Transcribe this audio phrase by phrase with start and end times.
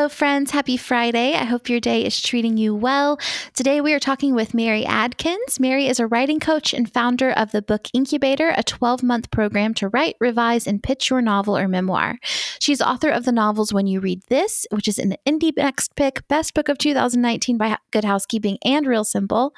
[0.00, 0.50] Hello, friends.
[0.50, 1.34] Happy Friday.
[1.34, 3.20] I hope your day is treating you well.
[3.52, 5.60] Today, we are talking with Mary Adkins.
[5.60, 9.74] Mary is a writing coach and founder of the Book Incubator, a 12 month program
[9.74, 12.18] to write, revise, and pitch your novel or memoir.
[12.60, 16.26] She's author of the novels When You Read This, which is an Indie Next Pick,
[16.28, 19.52] Best Book of 2019 by Good Housekeeping and Real Simple,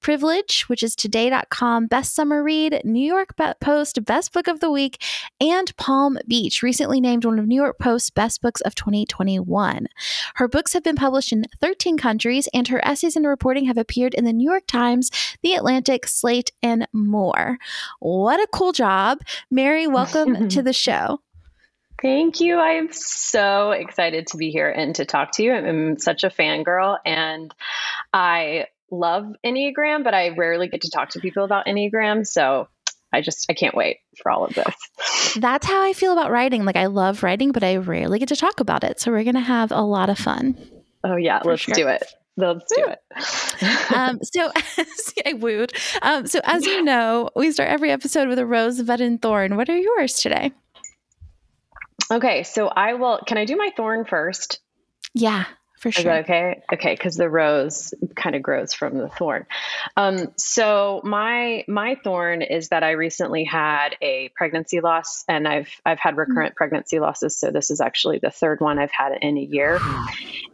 [0.00, 5.02] Privilege, which is Today.com Best Summer Read, New York Post Best Book of the Week,
[5.38, 9.88] and Palm Beach, recently named one of New York Post's Best Books of 2021 one.
[10.36, 14.14] Her books have been published in 13 countries, and her essays and reporting have appeared
[14.14, 15.10] in the New York Times,
[15.42, 17.58] The Atlantic, Slate, and more.
[18.00, 19.18] What a cool job.
[19.50, 21.20] Mary, welcome to the show.
[22.00, 22.56] Thank you.
[22.56, 25.52] I am so excited to be here and to talk to you.
[25.52, 27.54] I'm such a fangirl and
[28.12, 32.26] I love Enneagram, but I rarely get to talk to people about Enneagram.
[32.26, 32.66] So
[33.12, 35.34] I just I can't wait for all of this.
[35.36, 36.64] That's how I feel about writing.
[36.64, 39.00] Like I love writing, but I rarely get to talk about it.
[39.00, 40.56] So we're gonna have a lot of fun.
[41.04, 41.74] Oh yeah, let's sure.
[41.74, 42.02] do it.
[42.36, 43.92] Let's do it.
[43.94, 44.50] um, so,
[45.26, 45.74] I wooed.
[46.00, 49.56] Um, so, as you know, we start every episode with a rose, bud, and thorn.
[49.56, 50.50] What are yours today?
[52.10, 53.20] Okay, so I will.
[53.26, 54.60] Can I do my thorn first?
[55.12, 55.44] Yeah
[55.82, 56.12] for sure.
[56.18, 56.62] okay?
[56.72, 59.46] Okay, because the rose kind of grows from the thorn.
[59.96, 65.70] Um, so my my thorn is that I recently had a pregnancy loss, and I've
[65.84, 66.20] I've had mm-hmm.
[66.20, 67.36] recurrent pregnancy losses.
[67.36, 69.80] So this is actually the third one I've had in a year,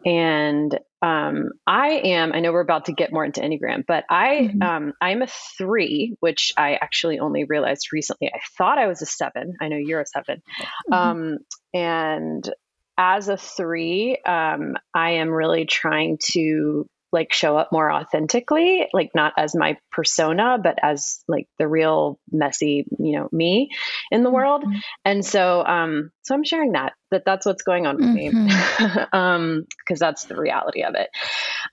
[0.06, 2.32] and um, I am.
[2.32, 4.62] I know we're about to get more into Enneagram, but I mm-hmm.
[4.62, 8.28] um, I'm a three, which I actually only realized recently.
[8.34, 9.56] I thought I was a seven.
[9.60, 10.92] I know you're a 7 mm-hmm.
[10.94, 11.38] um,
[11.74, 12.50] and
[12.98, 19.10] as a three, um, I am really trying to like show up more authentically, like
[19.14, 23.70] not as my persona, but as like the real messy, you know, me
[24.10, 24.62] in the world.
[24.62, 24.78] Mm-hmm.
[25.04, 28.94] And so, um, so I'm sharing that, that that's what's going on with mm-hmm.
[28.96, 29.04] me.
[29.12, 31.08] um, cause that's the reality of it.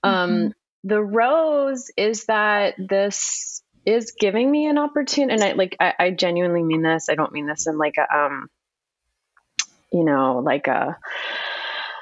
[0.02, 0.48] Um, mm-hmm.
[0.84, 5.34] the rose is that this is giving me an opportunity.
[5.34, 7.08] And I like, I, I genuinely mean this.
[7.10, 8.48] I don't mean this in like a, um,
[9.92, 10.96] you know, like a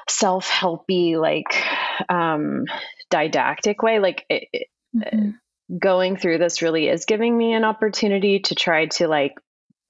[0.09, 1.63] self helpy, like
[2.09, 2.65] um,
[3.09, 3.99] didactic way.
[3.99, 5.31] Like it, mm-hmm.
[5.77, 9.33] going through this really is giving me an opportunity to try to like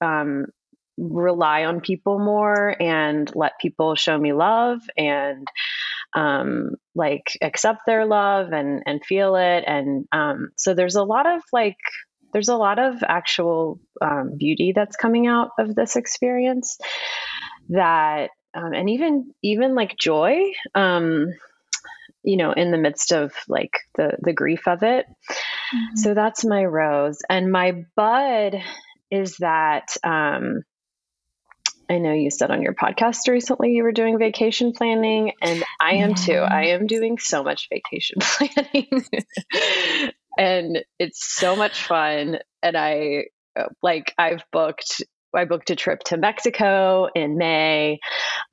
[0.00, 0.46] um,
[0.98, 5.46] rely on people more and let people show me love and
[6.14, 11.26] um, like accept their love and and feel it and um, so there's a lot
[11.26, 11.76] of like
[12.32, 16.78] there's a lot of actual um, beauty that's coming out of this experience
[17.68, 20.38] that um, and even even like joy
[20.74, 21.28] um
[22.22, 25.96] you know in the midst of like the the grief of it mm-hmm.
[25.96, 28.56] so that's my rose and my bud
[29.10, 30.62] is that um
[31.88, 35.96] I know you said on your podcast recently you were doing vacation planning, and I
[35.96, 36.38] am too.
[36.38, 39.04] I am doing so much vacation planning,
[40.36, 42.38] and it's so much fun.
[42.60, 43.26] And I
[43.82, 45.02] like I've booked
[45.36, 48.00] I booked a trip to Mexico in May.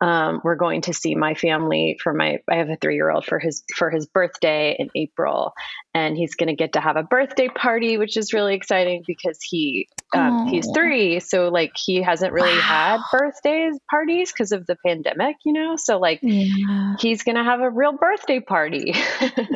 [0.01, 2.39] Um, we're going to see my family for my.
[2.49, 5.53] I have a three year old for his for his birthday in April,
[5.93, 9.39] and he's going to get to have a birthday party, which is really exciting because
[9.41, 12.61] he um, he's three, so like he hasn't really wow.
[12.61, 15.75] had birthdays parties because of the pandemic, you know.
[15.77, 16.95] So like yeah.
[16.99, 18.93] he's going to have a real birthday party,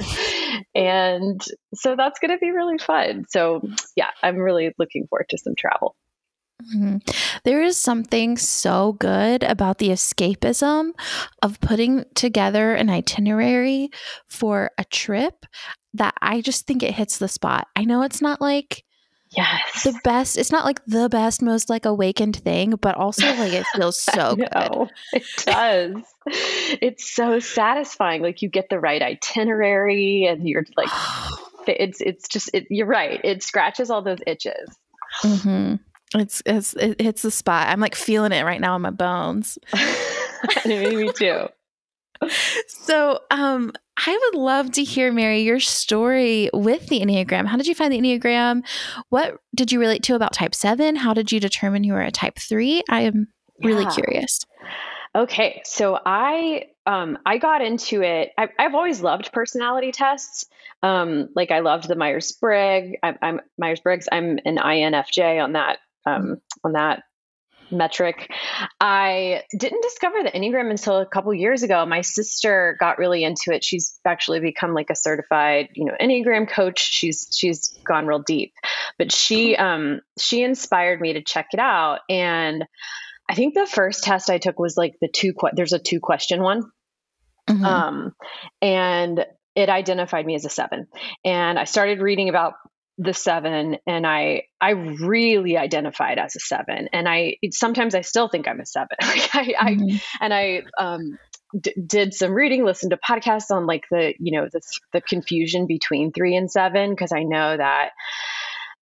[0.75, 1.41] and
[1.75, 3.25] so that's going to be really fun.
[3.29, 3.61] So
[3.95, 5.95] yeah, I'm really looking forward to some travel.
[6.61, 6.97] Mm-hmm.
[7.43, 10.91] There is something so good about the escapism
[11.41, 13.89] of putting together an itinerary
[14.27, 15.45] for a trip
[15.93, 17.67] that I just think it hits the spot.
[17.75, 18.83] I know it's not like
[19.31, 23.51] yes the best it's not like the best most like awakened thing but also like
[23.51, 25.95] it feels so good it does
[26.81, 30.89] it's so satisfying like you get the right itinerary and you're like
[31.67, 34.77] it's it's just it, you're right it scratches all those itches
[35.21, 35.75] mm-hmm.
[36.15, 37.67] It's, it's it hits the spot.
[37.67, 39.57] I'm like feeling it right now in my bones.
[40.65, 41.47] me too.
[42.67, 43.71] so, um,
[44.05, 47.45] I would love to hear, Mary, your story with the Enneagram.
[47.45, 48.65] How did you find the Enneagram?
[49.09, 50.95] What did you relate to about type seven?
[50.95, 52.83] How did you determine you were a type three?
[52.89, 53.27] I am
[53.63, 53.91] really yeah.
[53.91, 54.39] curious.
[55.15, 58.31] Okay, so I um, I got into it.
[58.37, 60.45] I, have always loved personality tests.
[60.83, 62.97] Um, like I loved the Myers Briggs.
[63.03, 64.07] I'm Myers Briggs.
[64.11, 67.03] I'm an INFJ on that um, on that
[67.71, 68.31] metric.
[68.79, 71.85] I didn't discover the Enneagram until a couple years ago.
[71.85, 73.63] My sister got really into it.
[73.63, 76.79] She's actually become like a certified, you know, Enneagram coach.
[76.79, 78.53] She's she's gone real deep.
[78.97, 82.65] But she um she inspired me to check it out and
[83.29, 85.99] I think the first test I took was like the two que- there's a two
[85.99, 86.63] question one.
[87.49, 87.65] Mm-hmm.
[87.65, 88.13] Um
[88.61, 89.25] and
[89.55, 90.85] it identified me as a 7.
[91.25, 92.53] And I started reading about
[92.97, 96.89] the seven and i i really identified as a seven.
[96.93, 98.97] And i sometimes i still think i'm a seven.
[99.01, 99.95] Like i, mm-hmm.
[99.95, 101.17] I and i um
[101.59, 104.61] d- did some reading listened to podcasts on like the you know the
[104.93, 107.91] the confusion between three and seven because i know that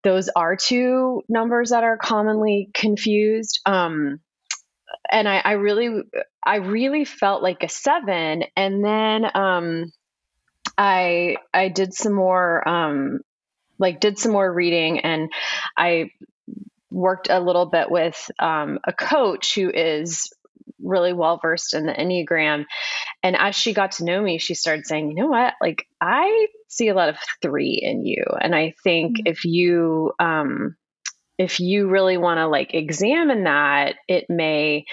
[0.04, 3.60] those are two numbers that are commonly confused.
[3.66, 4.20] Um
[5.12, 6.04] and I, I really
[6.44, 9.92] i really felt like a seven and then um
[10.78, 13.20] I I did some more um,
[13.80, 15.32] like did some more reading and
[15.78, 16.12] I
[16.92, 20.30] worked a little bit with um, a coach who is
[20.82, 22.66] really well versed in the Enneagram.
[23.22, 26.48] And as she got to know me, she started saying, you know what, like I
[26.70, 28.24] see a lot of three in you.
[28.40, 29.28] And I think mm-hmm.
[29.28, 30.76] if you, um,
[31.38, 34.86] if you really want to like examine that, it may,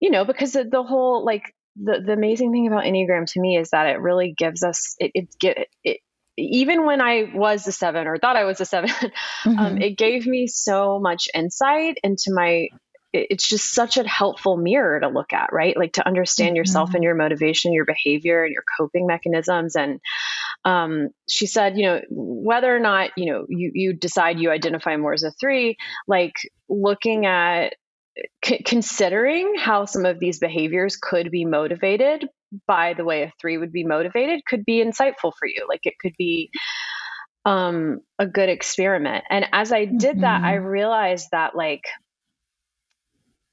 [0.00, 3.56] you know, because the, the whole like the, the amazing thing about Enneagram to me
[3.56, 6.00] is that it really gives us it, it get it
[6.36, 9.10] even when I was a seven or thought I was a 7 um,
[9.44, 9.58] mm-hmm.
[9.58, 12.68] um, it gave me so much insight into my.
[13.12, 15.74] It's just such a helpful mirror to look at, right?
[15.74, 16.56] Like to understand mm-hmm.
[16.56, 19.74] yourself and your motivation, your behavior, and your coping mechanisms.
[19.74, 20.00] And
[20.66, 24.96] um, she said, you know, whether or not you know you you decide you identify
[24.96, 26.34] more as a three, like
[26.68, 27.74] looking at
[28.44, 32.28] c- considering how some of these behaviors could be motivated
[32.66, 35.66] by the way a three would be motivated could be insightful for you.
[35.68, 36.50] Like it could be
[37.44, 39.24] um, a good experiment.
[39.30, 40.20] And as I did mm-hmm.
[40.22, 40.66] that, I mm-hmm.
[40.66, 41.84] realized that like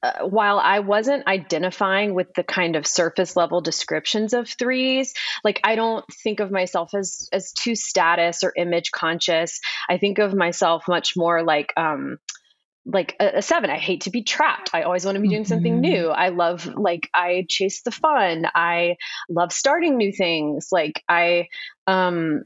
[0.04, 5.14] uh, while I wasn't identifying with the kind of surface level descriptions of threes,
[5.46, 9.62] like I don't think of myself as as too status or image conscious.
[9.88, 12.18] I think of myself much more like um,
[12.86, 13.70] like a, a, seven.
[13.70, 14.72] I hate to be trapped.
[14.74, 15.82] I always want to be doing something mm-hmm.
[15.82, 16.08] new.
[16.08, 18.46] I love like i chase the fun.
[18.54, 18.98] I
[19.30, 20.68] love starting new things.
[20.72, 21.48] Like i
[21.88, 22.44] um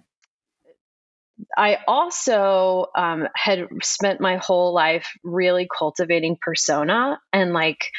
[1.56, 7.92] i also um, had spent my whole life really cultivating persona and like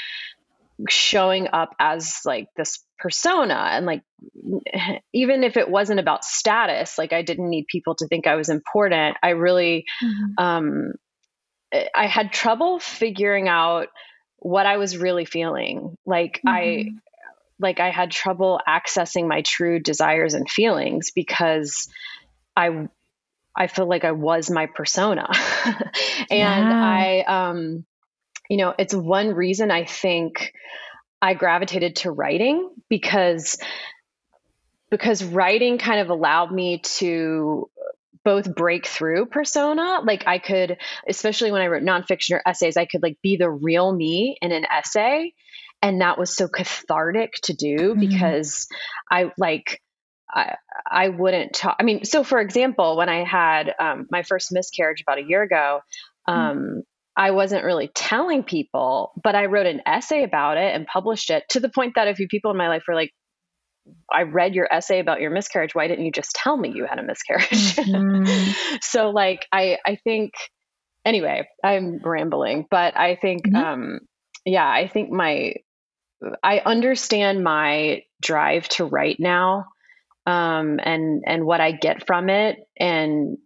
[0.89, 3.55] showing up as like this persona.
[3.55, 4.03] And like
[5.13, 8.49] even if it wasn't about status like i didn't need people to think i was
[8.49, 9.17] important.
[9.25, 10.45] I really mm-hmm.
[10.45, 10.93] um
[11.73, 13.89] I had trouble figuring out
[14.39, 15.97] what I was really feeling.
[16.07, 16.49] Like mm-hmm.
[16.49, 16.89] I
[17.61, 21.89] like I had trouble accessing my true desires and feelings because
[22.57, 22.89] I
[23.55, 25.29] I feel like I was my persona.
[25.65, 26.73] and yeah.
[26.73, 27.85] I um
[28.49, 30.55] you know, it's one reason I think
[31.21, 33.59] I gravitated to writing because
[34.91, 37.69] because writing kind of allowed me to
[38.29, 40.01] both break through persona.
[40.05, 40.77] Like I could,
[41.09, 44.53] especially when I wrote nonfiction or essays, I could like be the real me in
[44.53, 45.33] an essay.
[45.81, 48.01] And that was so cathartic to do mm-hmm.
[48.01, 48.69] because
[49.11, 49.81] I like,
[50.31, 51.77] I, I wouldn't talk.
[51.81, 55.43] I mean, so for example, when I had um, my first miscarriage about a year
[55.43, 55.81] ago,
[56.29, 56.39] mm-hmm.
[56.39, 56.81] um, mm-hmm.
[57.17, 61.45] I wasn't really telling people, but I wrote an essay about it and published it
[61.49, 63.15] to the point that a few people in my life were like,
[64.11, 65.75] I read your essay about your miscarriage.
[65.75, 67.77] Why didn't you just tell me you had a miscarriage?
[67.77, 68.77] Mm-hmm.
[68.83, 70.33] so like I I think
[71.05, 73.57] anyway, I'm rambling, but I think mm-hmm.
[73.57, 74.01] um
[74.45, 75.55] yeah, I think my
[76.43, 79.67] I understand my drive to write now
[80.27, 83.39] um and and what I get from it and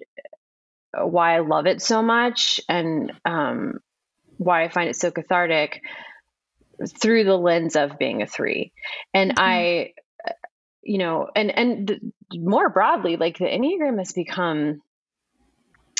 [0.94, 3.80] why I love it so much and um
[4.38, 5.80] why I find it so cathartic
[6.88, 8.72] through the lens of being a 3.
[9.14, 9.44] And mm-hmm.
[9.44, 9.92] I
[10.82, 14.82] you know, and and more broadly, like the Enneagram has become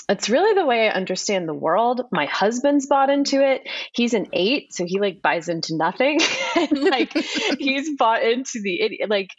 [0.09, 2.03] it's really the way I understand the world.
[2.11, 3.69] My husband's bought into it.
[3.95, 6.21] He's an eight, so he like buys into nothing.
[6.57, 7.13] and, like
[7.59, 9.31] he's bought into the like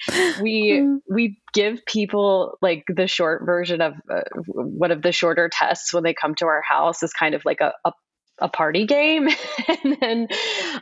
[0.42, 0.98] we mm.
[1.10, 6.04] we give people like the short version of uh, one of the shorter tests when
[6.04, 7.92] they come to our house is kind of like a, a
[8.40, 9.30] a party game
[9.84, 10.28] and then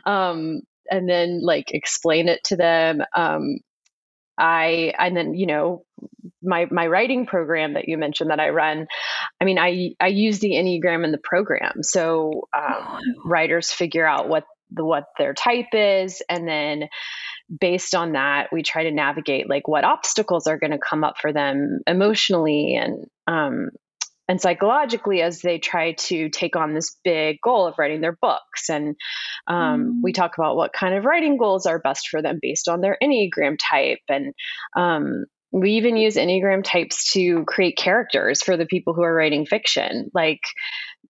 [0.06, 3.58] um and then like explain it to them um
[4.42, 5.84] I and then you know
[6.42, 8.88] my my writing program that you mentioned that I run,
[9.40, 14.28] I mean, I I use the Enneagram in the program, so um, writers figure out
[14.28, 16.88] what the what their type is, and then
[17.60, 21.18] based on that, we try to navigate like what obstacles are going to come up
[21.20, 23.70] for them emotionally and um,
[24.32, 28.70] and psychologically as they try to take on this big goal of writing their books.
[28.70, 28.96] And
[29.46, 29.92] um, mm.
[30.02, 32.96] we talk about what kind of writing goals are best for them based on their
[33.02, 33.98] Enneagram type.
[34.08, 34.32] And
[34.74, 39.44] um, we even use Enneagram types to create characters for the people who are writing
[39.44, 40.10] fiction.
[40.14, 40.40] Like,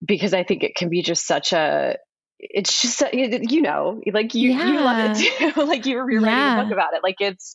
[0.05, 1.95] because I think it can be just such a
[2.39, 4.67] it's just you know like you yeah.
[4.67, 6.59] you love it too like you were writing yeah.
[6.59, 7.53] a book about it like it's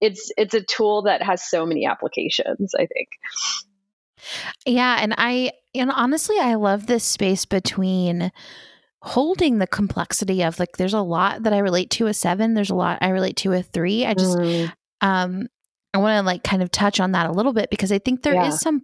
[0.00, 3.06] it's it's a tool that has so many applications i think
[4.64, 8.30] yeah and i and honestly i love this space between
[9.02, 12.70] holding the complexity of like there's a lot that i relate to a seven there's
[12.70, 14.72] a lot i relate to a three i just mm.
[15.00, 15.46] um
[15.96, 18.22] I want to like kind of touch on that a little bit because I think
[18.22, 18.48] there yeah.
[18.48, 18.82] is some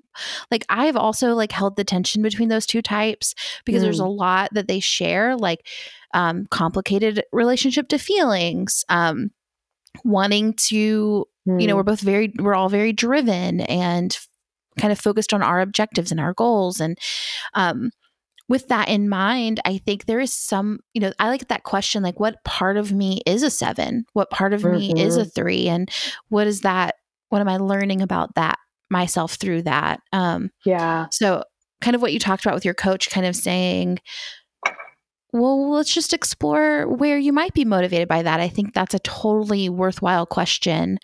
[0.51, 3.35] like I've also like held the tension between those two types
[3.67, 3.85] because mm.
[3.85, 4.17] there's a mm.
[4.17, 5.67] lot that they share like
[6.15, 9.31] um complicated relationship to feelings um
[10.05, 11.61] wanting to mm.
[11.61, 11.87] you know we're mm.
[11.87, 14.19] both very we're all very driven and
[14.79, 16.99] kind of focused on our objectives and our goals and
[17.55, 17.91] um
[18.49, 22.03] with that in mind, I think there is some, you know, I like that question
[22.03, 24.05] like, what part of me is a seven?
[24.13, 24.77] What part of mm-hmm.
[24.77, 25.29] me is a mm-hmm.
[25.31, 25.69] three?
[25.69, 25.91] And
[26.29, 26.97] what is that
[27.33, 28.59] what am I learning about that
[28.91, 30.01] myself through that?
[30.13, 31.07] Um, yeah.
[31.11, 31.45] So,
[31.81, 34.01] kind of what you talked about with your coach, kind of saying,
[35.33, 38.39] well, let's just explore where you might be motivated by that.
[38.39, 40.99] I think that's a totally worthwhile question,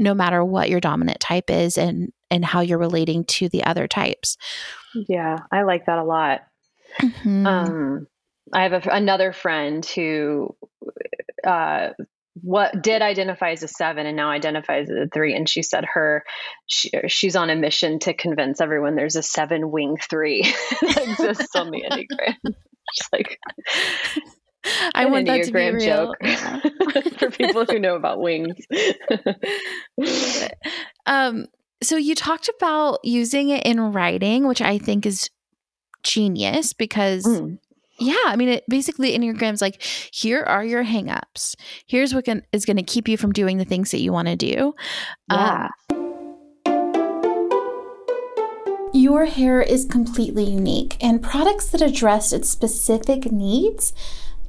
[0.00, 3.86] no matter what your dominant type is and and how you're relating to the other
[3.86, 4.36] types.
[4.94, 6.40] Yeah, I like that a lot.
[7.00, 7.46] Mm-hmm.
[7.46, 8.06] Um,
[8.52, 10.56] I have a, another friend who
[11.46, 11.90] uh,
[12.42, 15.84] what did identify as a seven and now identifies as a three and she said
[15.84, 16.24] her
[16.66, 20.42] she, she's on a mission to convince everyone there's a seven wing three
[20.80, 22.54] that exists on the enneagram
[22.92, 23.38] She's like
[24.94, 25.78] I want that to be real.
[25.80, 26.60] joke yeah.
[27.18, 28.56] for people who know about wings.
[31.06, 31.46] um,
[31.82, 35.30] so you talked about using it in writing, which I think is
[36.02, 37.58] genius because mm.
[38.02, 41.54] Yeah, I mean, it basically Enneagram's like, here are your hangups.
[41.86, 44.28] Here's what can, is going to keep you from doing the things that you want
[44.28, 44.74] to do.
[45.30, 45.68] Yeah.
[45.90, 46.00] Um,
[48.94, 53.92] your hair is completely unique, and products that address its specific needs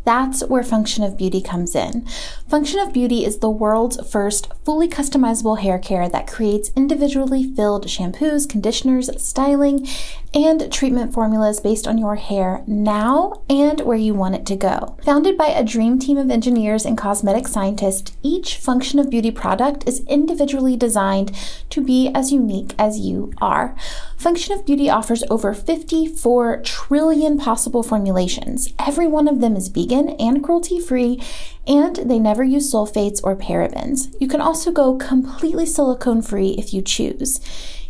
[0.03, 2.05] that's where Function of Beauty comes in.
[2.47, 7.85] Function of Beauty is the world's first fully customizable hair care that creates individually filled
[7.87, 9.87] shampoos, conditioners, styling,
[10.33, 14.95] and treatment formulas based on your hair now and where you want it to go.
[15.03, 19.87] Founded by a dream team of engineers and cosmetic scientists, each Function of Beauty product
[19.87, 21.35] is individually designed
[21.69, 23.75] to be as unique as you are.
[24.15, 28.73] Function of Beauty offers over 54 trillion possible formulations.
[28.79, 31.21] Every one of them is vegan and cruelty free,
[31.67, 34.15] and they never use sulfates or parabens.
[34.19, 37.41] You can also go completely silicone free if you choose.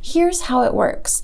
[0.01, 1.21] Here's how it works.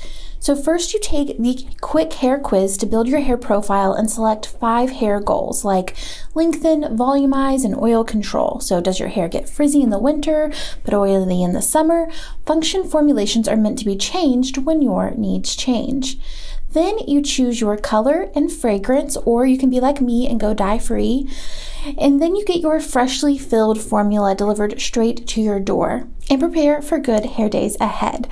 [0.47, 4.45] So, first, you take the quick hair quiz to build your hair profile and select
[4.45, 5.93] five hair goals like
[6.35, 8.61] lengthen, volumize, and oil control.
[8.61, 10.49] So, does your hair get frizzy in the winter
[10.85, 12.09] but oily in the summer?
[12.45, 16.17] Function formulations are meant to be changed when your needs change.
[16.71, 20.53] Then you choose your color and fragrance, or you can be like me and go
[20.53, 21.29] dye free.
[21.97, 26.81] And then you get your freshly filled formula delivered straight to your door and prepare
[26.81, 28.29] for good hair days ahead.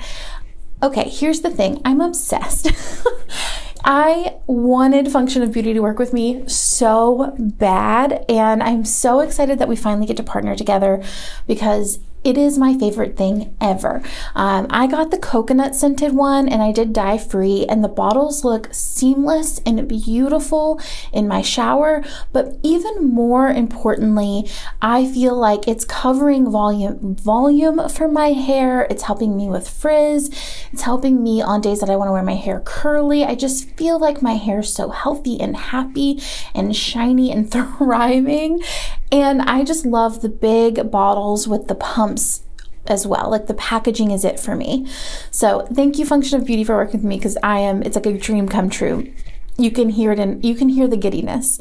[0.82, 2.70] Okay, here's the thing I'm obsessed.
[3.84, 9.58] I wanted Function of Beauty to work with me so bad, and I'm so excited
[9.58, 11.02] that we finally get to partner together
[11.46, 14.02] because it is my favorite thing ever.
[14.34, 18.44] Um, I got the coconut scented one and I did dye free, and the bottles
[18.44, 20.80] look seamless and beautiful
[21.12, 22.02] in my shower.
[22.32, 24.50] But even more importantly,
[24.82, 28.88] I feel like it's covering volume volume for my hair.
[28.90, 30.28] It's helping me with frizz.
[30.72, 33.24] It's helping me on days that I want to wear my hair curly.
[33.24, 36.20] I just feel like my hair is so healthy and happy
[36.56, 38.64] and shiny and thriving.
[39.12, 42.42] And I just love the big bottles with the pumps
[42.86, 43.30] as well.
[43.30, 44.86] Like the packaging is it for me.
[45.30, 48.06] So thank you, Function of Beauty, for working with me because I am, it's like
[48.06, 49.12] a dream come true.
[49.58, 51.58] You can hear it and you can hear the giddiness.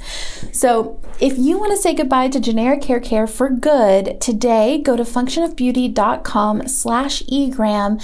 [0.52, 4.98] So if you want to say goodbye to generic hair care for good today, go
[4.98, 8.02] to functionofbeauty.com slash egram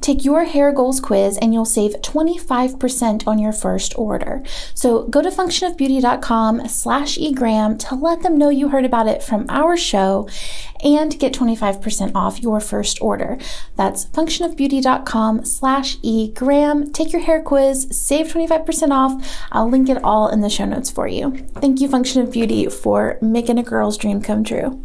[0.00, 4.42] Take your hair goals quiz and you'll save 25% on your first order.
[4.74, 9.46] So go to functionofbeauty.com slash egram to let them know you heard about it from
[9.48, 10.28] our show
[10.82, 13.38] and get 25% off your first order.
[13.76, 16.92] That's functionofbeauty.com slash egram.
[16.92, 19.46] Take your hair quiz, save 25% off.
[19.52, 21.36] I'll link it all in the show notes for you.
[21.56, 24.84] Thank you, Function of Beauty, for making a girl's dream come true.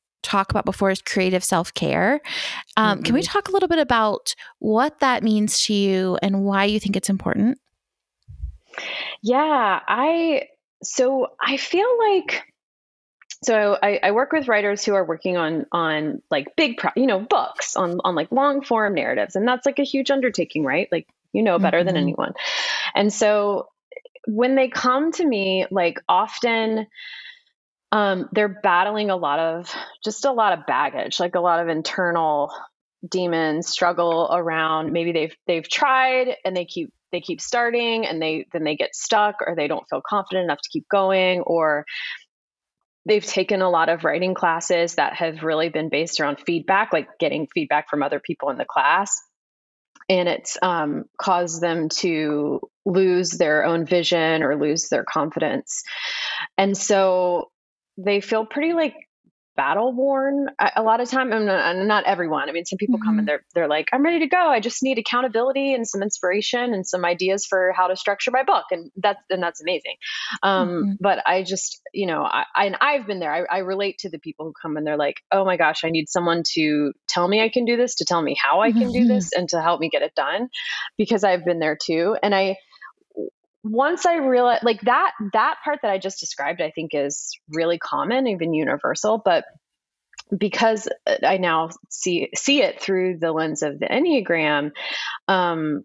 [0.21, 2.21] talk about before is creative self care.
[2.77, 3.03] Um, mm-hmm.
[3.03, 3.31] Can we mm-hmm.
[3.31, 7.09] talk a little bit about what that means to you and why you think it's
[7.09, 7.59] important?
[9.21, 10.47] Yeah, I
[10.83, 12.43] so I feel like
[13.43, 17.07] so I, I, work with writers who are working on on like big pro, you
[17.07, 20.87] know books on on like long form narratives and that's like a huge undertaking right
[20.91, 21.87] like you know better mm-hmm.
[21.87, 22.33] than anyone
[22.93, 23.69] and so
[24.27, 26.87] when they come to me like often
[27.91, 31.67] um, they're battling a lot of just a lot of baggage, like a lot of
[31.67, 32.51] internal
[33.07, 34.93] demons struggle around.
[34.93, 38.95] Maybe they've they've tried and they keep they keep starting and they then they get
[38.95, 41.85] stuck or they don't feel confident enough to keep going or
[43.05, 47.07] they've taken a lot of writing classes that have really been based around feedback like
[47.19, 49.19] getting feedback from other people in the class.
[50.09, 55.83] And it's um, caused them to lose their own vision or lose their confidence.
[56.57, 57.50] And so
[57.97, 58.95] they feel pretty like
[59.57, 63.05] battle worn a lot of time and not everyone i mean some people mm-hmm.
[63.05, 63.35] come and mm-hmm.
[63.53, 66.87] they're they're like i'm ready to go i just need accountability and some inspiration and
[66.87, 69.95] some ideas for how to structure my book and that's and that's amazing
[70.41, 70.91] um, mm-hmm.
[71.01, 74.09] but i just you know I, I and i've been there I, I relate to
[74.09, 77.27] the people who come and they're like oh my gosh i need someone to tell
[77.27, 78.93] me i can do this to tell me how i can mm-hmm.
[78.93, 80.47] do this and to help me get it done
[80.97, 82.55] because i've been there too and i
[83.63, 87.77] once I realized like that that part that I just described, I think is really
[87.77, 89.45] common, even universal, but
[90.35, 90.87] because
[91.23, 94.71] I now see see it through the lens of the Enneagram,
[95.27, 95.83] um,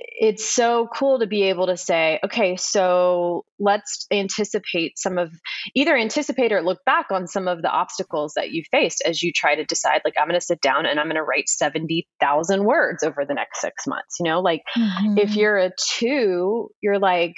[0.00, 5.32] it's so cool to be able to say, okay, so let's anticipate some of
[5.74, 9.32] either anticipate or look back on some of the obstacles that you faced as you
[9.32, 12.64] try to decide, like, I'm going to sit down and I'm going to write 70,000
[12.64, 14.16] words over the next six months.
[14.20, 15.18] You know, like mm-hmm.
[15.18, 17.34] if you're a two, you're like,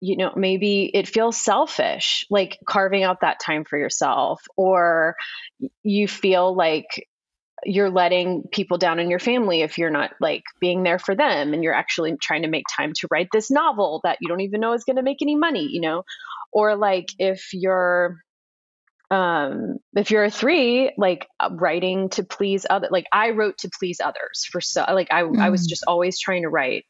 [0.00, 5.16] you know, maybe it feels selfish, like carving out that time for yourself, or
[5.82, 7.06] you feel like
[7.64, 11.52] you're letting people down in your family if you're not like being there for them
[11.54, 14.60] and you're actually trying to make time to write this novel that you don't even
[14.60, 16.02] know is going to make any money you know
[16.52, 18.18] or like if you're
[19.10, 23.70] um if you're a three like uh, writing to please other like i wrote to
[23.78, 25.38] please others for so like i mm.
[25.38, 25.68] i was mm.
[25.68, 26.84] just always trying to write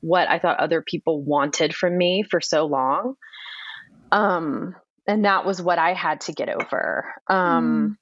[0.00, 3.14] what i thought other people wanted from me for so long
[4.10, 4.74] um
[5.06, 7.96] and that was what i had to get over um mm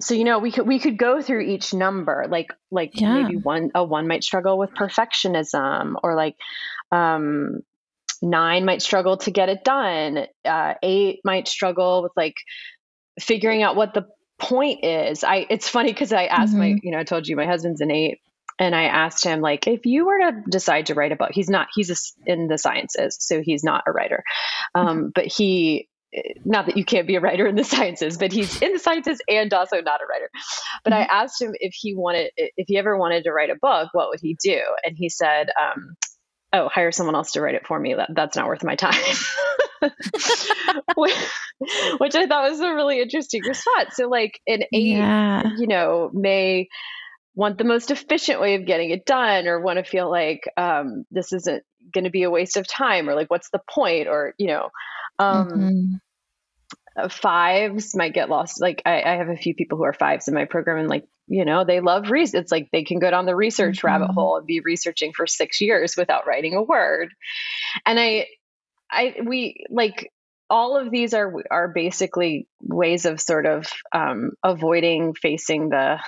[0.00, 3.22] so you know we could we could go through each number like like yeah.
[3.22, 6.36] maybe one a one might struggle with perfectionism or like
[6.90, 7.60] um
[8.22, 12.36] nine might struggle to get it done uh, eight might struggle with like
[13.20, 14.06] figuring out what the
[14.38, 16.74] point is i it's funny because i asked mm-hmm.
[16.74, 18.20] my you know i told you my husband's an eight
[18.58, 21.50] and i asked him like if you were to decide to write a book he's
[21.50, 24.24] not he's a, in the sciences so he's not a writer
[24.74, 25.88] um, but he
[26.44, 29.20] not that you can't be a writer in the sciences, but he's in the sciences
[29.28, 30.30] and also not a writer.
[30.82, 31.10] But mm-hmm.
[31.10, 34.08] I asked him if he wanted, if he ever wanted to write a book, what
[34.10, 34.60] would he do?
[34.84, 35.96] And he said, um,
[36.52, 37.94] "Oh, hire someone else to write it for me.
[37.94, 38.94] That, that's not worth my time."
[40.96, 43.96] which, I thought was a really interesting response.
[43.96, 45.42] So, like an eight, yeah.
[45.56, 46.68] you know, may
[47.34, 51.04] want the most efficient way of getting it done, or want to feel like um,
[51.10, 54.34] this isn't going to be a waste of time, or like what's the point, or
[54.38, 54.70] you know.
[55.18, 55.94] Um, mm-hmm.
[56.96, 58.60] Uh, fives might get lost.
[58.60, 61.08] Like I, I, have a few people who are fives in my program, and like
[61.26, 62.40] you know, they love research.
[62.40, 63.86] It's like they can go down the research mm-hmm.
[63.86, 67.08] rabbit hole and be researching for six years without writing a word.
[67.84, 68.28] And I,
[68.90, 70.12] I we like
[70.50, 75.98] all of these are are basically ways of sort of um, avoiding facing the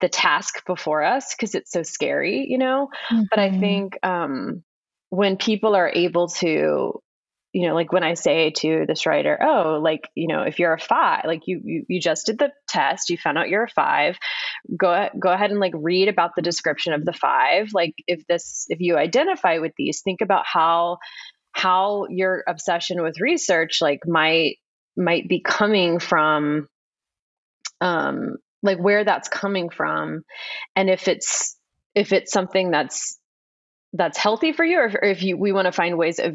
[0.00, 2.90] the task before us because it's so scary, you know.
[3.10, 3.22] Mm-hmm.
[3.30, 3.60] But I mm-hmm.
[3.60, 4.62] think um,
[5.08, 7.00] when people are able to
[7.52, 10.72] you know, like when I say to this writer, oh, like, you know, if you're
[10.72, 13.68] a five, like you, you, you just did the test, you found out you're a
[13.68, 14.16] five,
[14.74, 17.74] go, go ahead and like read about the description of the five.
[17.74, 20.96] Like if this, if you identify with these, think about how,
[21.52, 24.56] how your obsession with research, like might,
[24.96, 26.68] might be coming from,
[27.82, 30.22] um, like where that's coming from.
[30.74, 31.58] And if it's,
[31.94, 33.18] if it's something that's,
[33.92, 36.34] that's healthy for you, or if, or if you, we want to find ways of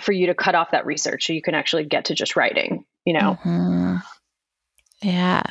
[0.00, 2.84] for you to cut off that research so you can actually get to just writing,
[3.04, 3.38] you know?
[3.44, 3.96] Mm-hmm.
[5.02, 5.42] Yeah.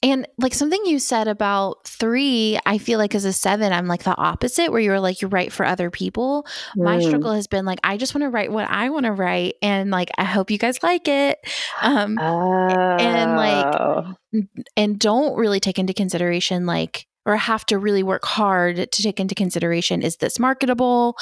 [0.00, 4.04] And like something you said about three, I feel like as a seven, I'm like
[4.04, 6.46] the opposite, where you're like, you write for other people.
[6.76, 6.84] Mm.
[6.84, 9.56] My struggle has been like, I just want to write what I want to write.
[9.60, 11.38] And like, I hope you guys like it.
[11.82, 12.96] Um, oh.
[13.00, 18.90] And like, and don't really take into consideration like or have to really work hard
[18.90, 21.14] to take into consideration is this marketable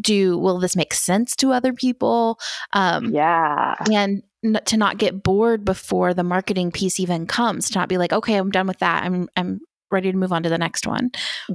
[0.00, 2.40] do will this make sense to other people
[2.72, 7.78] um, yeah and n- to not get bored before the marketing piece even comes to
[7.78, 9.60] not be like okay i'm done with that i'm i'm
[9.92, 11.10] ready to move on to the next one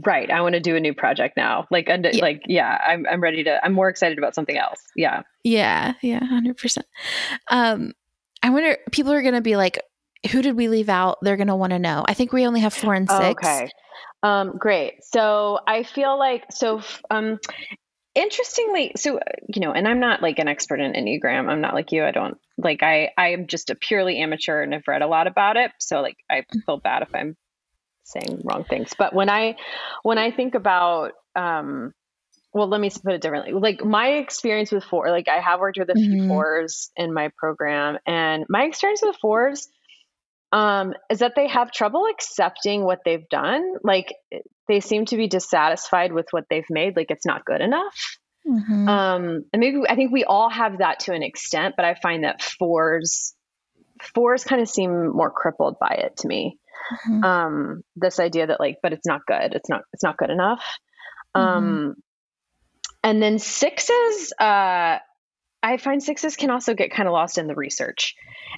[0.05, 2.21] right i want to do a new project now like and yeah.
[2.21, 6.19] like yeah i'm i'm ready to i'm more excited about something else yeah yeah yeah
[6.19, 6.77] 100%
[7.49, 7.91] um
[8.43, 9.79] i wonder people are going to be like
[10.31, 11.17] who did we leave out?
[11.21, 12.03] They're going to want to know.
[12.07, 13.45] I think we only have four and six.
[13.45, 13.69] Okay.
[14.23, 15.03] Um, great.
[15.03, 17.39] So I feel like so um,
[18.15, 19.19] interestingly, so
[19.53, 21.49] you know, and I'm not like an expert in Enneagram.
[21.49, 22.03] I'm not like you.
[22.03, 25.27] I don't like I I am just a purely amateur and I've read a lot
[25.27, 25.71] about it.
[25.79, 26.63] So like I mm.
[26.65, 27.35] feel bad if I'm
[28.03, 28.93] saying wrong things.
[28.97, 29.57] But when I
[30.03, 31.93] when I think about um
[32.55, 33.51] well, let me put it differently.
[33.51, 36.29] Like my experience with four, like I have worked with a few mm-hmm.
[36.29, 39.67] fours in my program, and my experience with fours
[40.51, 43.73] um, is that they have trouble accepting what they've done.
[43.83, 44.13] Like
[44.67, 46.95] they seem to be dissatisfied with what they've made.
[46.95, 48.17] Like it's not good enough.
[48.47, 48.87] Mm-hmm.
[48.87, 52.23] Um, and maybe I think we all have that to an extent, but I find
[52.23, 53.33] that fours
[54.13, 56.59] fours kind of seem more crippled by it to me.
[56.91, 57.23] Mm-hmm.
[57.23, 59.53] Um, this idea that like, but it's not good.
[59.55, 59.81] It's not.
[59.93, 60.63] It's not good enough.
[61.35, 61.57] Mm-hmm.
[61.57, 61.95] Um,
[63.03, 64.33] and then sixes.
[64.39, 64.99] Uh,
[65.65, 68.13] I find sixes can also get kind of lost in the research.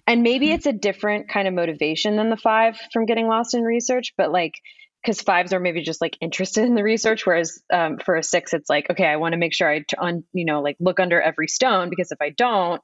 [0.05, 0.55] And maybe mm-hmm.
[0.55, 4.29] it's a different kind of motivation than the five from getting lost in research, but
[4.29, 4.55] like,
[5.01, 8.53] because fives are maybe just like interested in the research, whereas um, for a six,
[8.53, 11.21] it's like, okay, I want to make sure I, on, you know, like look under
[11.21, 12.81] every stone because if I don't,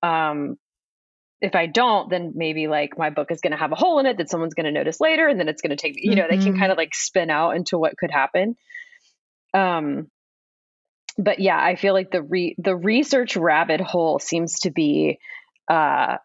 [0.00, 0.58] um,
[1.40, 4.06] if I don't, then maybe like my book is going to have a hole in
[4.06, 6.22] it that someone's going to notice later, and then it's going to take, you know,
[6.22, 6.30] mm-hmm.
[6.30, 6.60] they can mm-hmm.
[6.60, 8.54] kind of like spin out into what could happen.
[9.52, 10.08] Um,
[11.18, 15.18] but yeah, I feel like the re- the research rabbit hole seems to be
[15.68, 16.16] uh,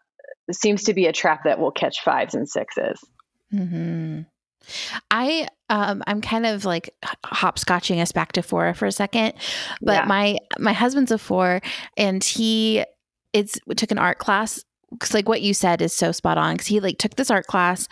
[0.50, 2.98] seems to be a trap that will catch fives and 6s
[3.52, 4.20] mm-hmm.
[5.10, 6.94] I um I'm kind of like
[7.26, 9.34] hopscotching us back to four for a second,
[9.80, 10.04] but yeah.
[10.04, 11.60] my my husband's a four,
[11.96, 12.84] and he
[13.32, 16.66] it's took an art class because like what you said is so spot on because
[16.66, 17.88] he like took this art class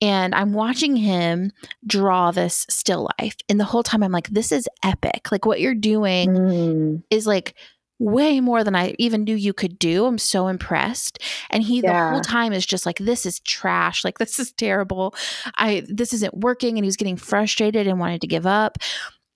[0.00, 1.52] and i'm watching him
[1.86, 5.60] draw this still life and the whole time i'm like this is epic like what
[5.60, 7.02] you're doing mm.
[7.10, 7.54] is like
[7.98, 11.18] way more than i even knew you could do i'm so impressed
[11.50, 11.92] and he yeah.
[11.92, 15.14] the whole time is just like this is trash like this is terrible
[15.56, 18.78] i this isn't working and he was getting frustrated and wanted to give up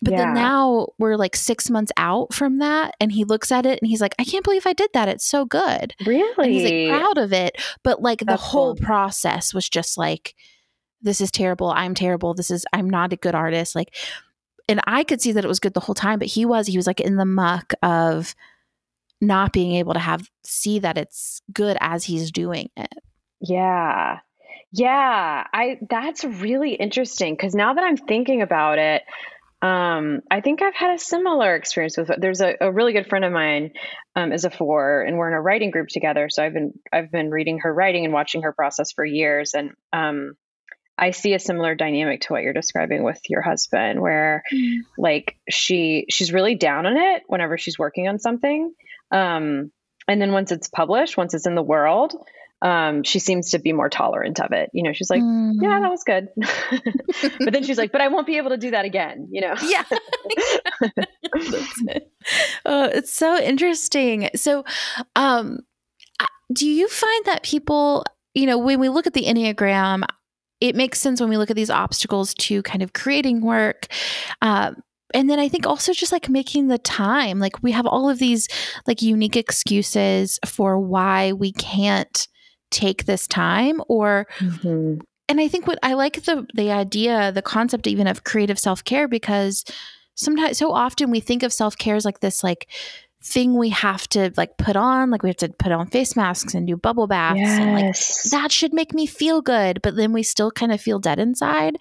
[0.05, 0.19] but yeah.
[0.19, 3.89] then now we're like six months out from that, and he looks at it and
[3.89, 5.09] he's like, I can't believe I did that.
[5.09, 5.95] It's so good.
[6.07, 6.45] Really?
[6.45, 7.61] And he's like proud of it.
[7.83, 8.87] But like That's the whole cool.
[8.87, 10.35] process was just like,
[11.03, 11.71] this is terrible.
[11.71, 12.35] I'm terrible.
[12.35, 13.75] This is, I'm not a good artist.
[13.75, 13.95] Like,
[14.69, 16.77] and I could see that it was good the whole time, but he was, he
[16.77, 18.35] was like in the muck of
[19.21, 22.93] not being able to have, see that it's good as he's doing it.
[23.41, 24.21] Yeah.
[24.77, 29.03] Yeah, I that's really interesting because now that I'm thinking about it,
[29.65, 32.11] um, I think I've had a similar experience with.
[32.19, 33.71] There's a, a really good friend of mine
[34.15, 36.29] um, is a four, and we're in a writing group together.
[36.29, 39.71] So I've been I've been reading her writing and watching her process for years, and
[39.91, 40.35] um,
[40.99, 44.81] I see a similar dynamic to what you're describing with your husband, where mm.
[44.99, 48.71] like she she's really down on it whenever she's working on something,
[49.13, 49.73] um,
[50.07, 52.15] and then once it's published, once it's in the world,
[52.65, 54.71] um, she seems to be more tolerant of it.
[54.73, 55.53] You know, she's like, mm.
[55.61, 56.29] yeah, that was good.
[57.39, 59.55] but then she's like, but I won't be able to do that again, you know?
[59.63, 59.85] Yeah.
[62.65, 64.31] oh, it's so interesting.
[64.35, 64.65] So,
[65.15, 65.59] um,
[66.55, 70.05] do you find that people, you know, when we look at the Enneagram,
[70.63, 73.89] it makes sense when we look at these obstacles to kind of creating work.
[74.41, 74.77] Um,
[75.13, 78.19] and then I think also just like making the time, like we have all of
[78.19, 78.49] these
[78.87, 82.27] like unique excuses for why we can't
[82.75, 85.01] take this time or mm-hmm.
[85.29, 89.07] and I think what I like the the idea, the concept even of creative self-care
[89.07, 89.65] because
[90.17, 92.69] sometimes so often we think of self-care as like this like
[93.23, 96.53] thing we have to like put on like we have to put on face masks
[96.53, 97.59] and do bubble baths yes.
[97.59, 97.95] and like
[98.31, 101.79] that should make me feel good but then we still kind of feel dead inside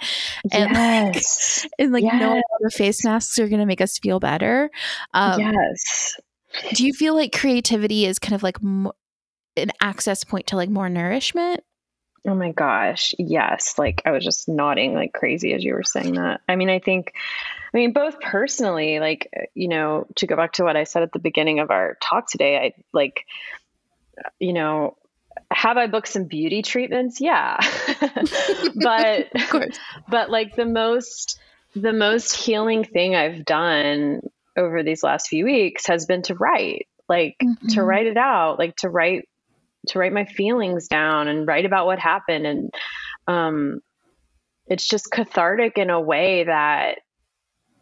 [0.53, 1.63] and yes.
[1.63, 2.21] like, and like yes.
[2.21, 4.69] no other face masks are going to make us feel better
[5.13, 6.15] um, yes
[6.75, 8.93] do you feel like creativity is kind of like mo-
[9.57, 11.63] an access point to like more nourishment
[12.25, 13.13] Oh my gosh.
[13.17, 13.77] Yes.
[13.77, 16.41] Like I was just nodding like crazy as you were saying that.
[16.47, 17.13] I mean, I think,
[17.73, 21.11] I mean, both personally, like, you know, to go back to what I said at
[21.11, 23.25] the beginning of our talk today, I like,
[24.39, 24.95] you know,
[25.51, 27.19] have I booked some beauty treatments?
[27.19, 27.57] Yeah.
[28.75, 29.27] but,
[30.09, 31.39] but like the most,
[31.75, 34.21] the most healing thing I've done
[34.55, 37.67] over these last few weeks has been to write, like mm-hmm.
[37.69, 39.27] to write it out, like to write
[39.88, 42.74] to write my feelings down and write about what happened and
[43.28, 43.82] um
[44.67, 47.00] it's just cathartic in a way that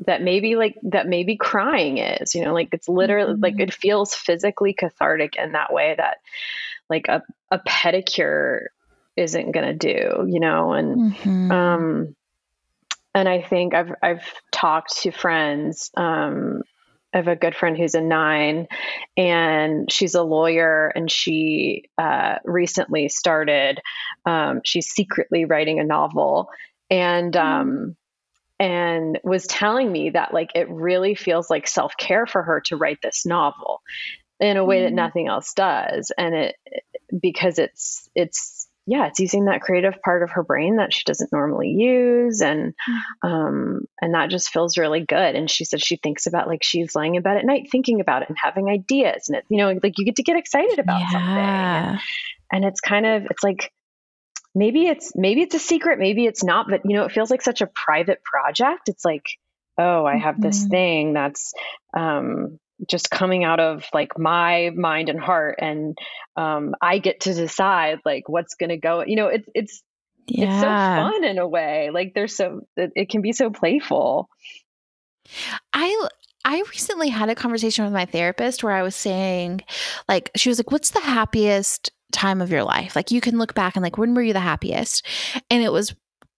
[0.06, 3.44] that maybe like that maybe crying is you know like it's literally mm-hmm.
[3.44, 6.18] like it feels physically cathartic in that way that
[6.90, 8.66] like a, a pedicure
[9.16, 11.52] isn't gonna do you know and mm-hmm.
[11.52, 12.16] um
[13.14, 16.64] and i think i've i've talked to friends um
[17.14, 18.68] I have a good friend who's a nine,
[19.18, 23.80] and she's a lawyer, and she uh, recently started.
[24.26, 26.50] Um, she's secretly writing a novel,
[26.90, 27.62] and mm-hmm.
[27.62, 27.96] um,
[28.60, 32.78] and was telling me that like it really feels like self care for her to
[32.78, 33.82] write this novel
[34.40, 34.96] in a way that mm-hmm.
[34.96, 36.56] nothing else does, and it
[37.20, 41.32] because it's it's yeah, it's using that creative part of her brain that she doesn't
[41.32, 43.30] normally use, and mm.
[43.30, 45.36] um, and that just feels really good.
[45.36, 48.24] And she said she thinks about like she's lying in bed at night thinking about
[48.24, 51.00] it and having ideas, and it you know like you get to get excited about
[51.00, 51.12] yeah.
[51.12, 52.00] something, and,
[52.52, 53.72] and it's kind of it's like
[54.56, 57.42] maybe it's maybe it's a secret, maybe it's not, but you know it feels like
[57.42, 58.90] such a private project.
[58.90, 59.26] It's like
[59.78, 60.70] oh, I have this mm-hmm.
[60.70, 61.54] thing that's
[61.96, 65.98] um, just coming out of like my mind and heart and
[66.36, 69.84] um, i get to decide like what's going to go you know it's it's
[70.28, 70.46] yeah.
[70.46, 74.30] it's so fun in a way like there's so it, it can be so playful
[75.74, 76.08] i
[76.44, 79.62] I recently had a conversation with my therapist where I was saying,
[80.10, 82.96] like, she was like, What's the happiest time of your life?
[82.96, 85.06] Like, you can look back and, like, when were you the happiest?
[85.52, 85.94] And it was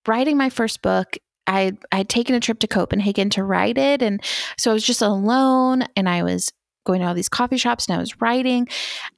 [0.06, 4.24] writing my first book I I'd taken a trip to Copenhagen to write it, and
[4.58, 6.52] so I was just alone, and I was
[6.86, 8.68] going to all these coffee shops, and I was writing,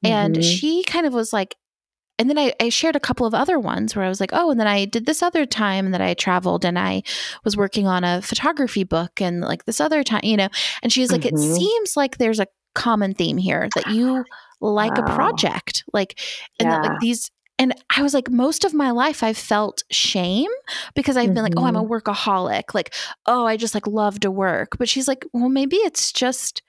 [0.04, 0.42] and mm-hmm.
[0.42, 1.56] she kind of was like.
[2.18, 4.50] And then I, I shared a couple of other ones where I was like, oh,
[4.50, 7.02] and then I did this other time that I traveled and I
[7.44, 10.48] was working on a photography book and like this other time, you know.
[10.82, 11.36] And she was like, mm-hmm.
[11.36, 14.24] it seems like there's a common theme here that you
[14.60, 15.04] like wow.
[15.04, 16.18] a project like
[16.58, 16.80] and yeah.
[16.80, 20.50] that, like these and I was like, most of my life I've felt shame
[20.94, 21.34] because I've mm-hmm.
[21.34, 21.92] been like, oh, I'm a mm-hmm.
[21.92, 22.74] workaholic.
[22.74, 24.76] Like, oh, I just like love to work.
[24.78, 26.62] But she's like, well, maybe it's just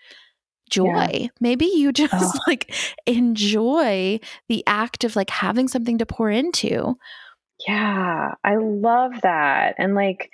[0.70, 1.10] joy.
[1.12, 1.28] Yeah.
[1.42, 2.40] Maybe you just oh.
[2.48, 2.74] like
[3.06, 6.98] enjoy the act of like having something to pour into.
[7.68, 9.76] Yeah, I love that.
[9.78, 10.32] And like,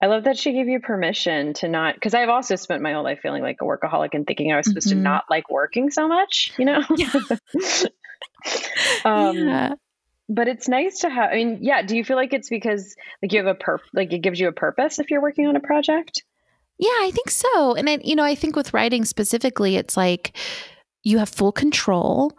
[0.00, 3.02] I love that she gave you permission to not, because I've also spent my whole
[3.02, 4.98] life feeling like a workaholic and thinking I was supposed mm-hmm.
[4.98, 6.84] to not like working so much, you know?
[6.94, 7.12] Yeah.
[9.04, 9.74] um, yeah
[10.28, 13.32] but it's nice to have i mean yeah do you feel like it's because like
[13.32, 15.60] you have a perp like it gives you a purpose if you're working on a
[15.60, 16.22] project
[16.78, 20.36] yeah i think so and I, you know i think with writing specifically it's like
[21.02, 22.32] you have full control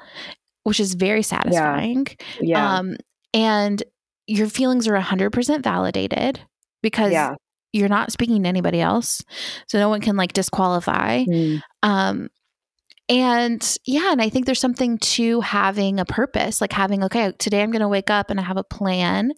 [0.63, 2.05] which is very satisfying
[2.39, 2.77] yeah, yeah.
[2.77, 2.97] um
[3.33, 3.83] and
[4.27, 6.39] your feelings are 100% validated
[6.83, 7.33] because yeah.
[7.73, 9.23] you're not speaking to anybody else
[9.67, 11.61] so no one can like disqualify mm.
[11.81, 12.29] um
[13.09, 17.63] and yeah, and I think there's something to having a purpose, like having, okay, today
[17.63, 19.31] I'm going to wake up and I have a plan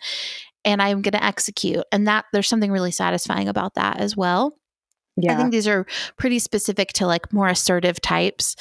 [0.65, 1.83] and I'm going to execute.
[1.91, 4.53] And that there's something really satisfying about that as well.
[5.15, 5.33] Yeah.
[5.33, 5.85] I think these are
[6.17, 8.55] pretty specific to like more assertive types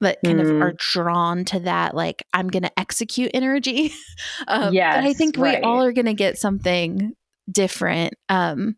[0.00, 0.50] that kind mm.
[0.50, 3.92] of are drawn to that, like, I'm going to execute energy.
[4.48, 5.58] um, yes, and I think right.
[5.58, 7.12] we all are going to get something
[7.50, 8.76] different um,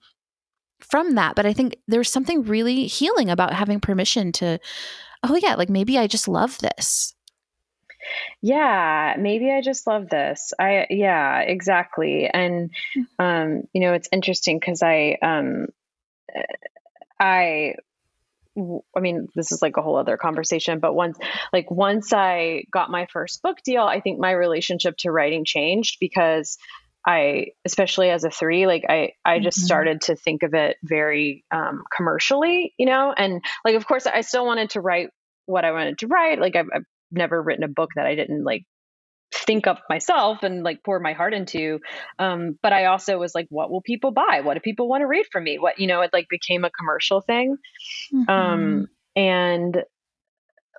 [0.81, 1.37] from that.
[1.37, 4.59] But I think there's something really healing about having permission to
[5.23, 7.15] oh yeah, like maybe I just love this.
[8.41, 10.53] Yeah, maybe I just love this.
[10.59, 12.29] I yeah, exactly.
[12.33, 13.03] And hmm.
[13.19, 15.69] um, you know, it's interesting cuz I um
[17.21, 17.75] I
[18.57, 21.19] I mean, this is like a whole other conversation, but once
[21.53, 25.99] like once I got my first book deal, I think my relationship to writing changed
[26.01, 26.59] because
[27.07, 29.67] I, especially as a three, like I, I just mm-hmm.
[29.67, 34.21] started to think of it very um, commercially, you know, and like, of course, I
[34.21, 35.09] still wanted to write
[35.47, 36.41] what I wanted to write.
[36.41, 38.65] Like I've, I've never written a book that I didn't like
[39.35, 41.81] think up myself and like pour my heart into.
[42.19, 44.43] Um, but I also was like, what will people buy?
[44.43, 45.59] What do people want to read from me?
[45.59, 47.57] What, you know, it like became a commercial thing.
[48.13, 48.31] Um, mm-hmm.
[48.31, 49.85] Um, and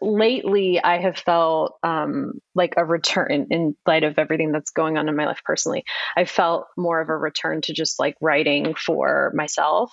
[0.01, 4.97] lately I have felt um, like a return in, in, light of everything that's going
[4.97, 5.83] on in my life personally.
[6.15, 9.91] I felt more of a return to just like writing for myself.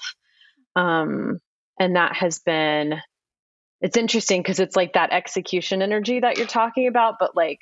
[0.77, 1.39] Um,
[1.79, 3.01] and that has been,
[3.81, 7.61] it's interesting because it's like that execution energy that you're talking about, but like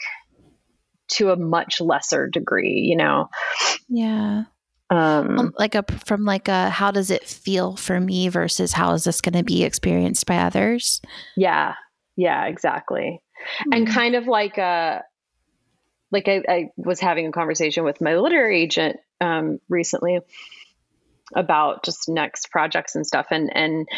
[1.09, 3.29] to a much lesser degree, you know?
[3.89, 4.45] Yeah.
[4.91, 9.05] Um, like a from like a how does it feel for me versus how is
[9.05, 11.03] this going to be experienced by others?
[11.37, 11.75] Yeah,
[12.19, 13.23] yeah, exactly.
[13.61, 13.73] Mm-hmm.
[13.73, 15.03] And kind of like a uh,
[16.11, 20.19] like I, I, was having a conversation with my literary agent um, recently
[21.33, 23.89] about just next projects and stuff, and and